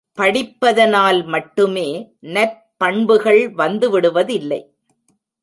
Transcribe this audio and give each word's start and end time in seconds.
படிப்பதனால் 0.17 1.25
மட்டுமே 1.25 1.87
நற்பண்புகள் 2.21 3.51
வந்து 3.53 3.89
விடுவதில்லை. 3.89 4.61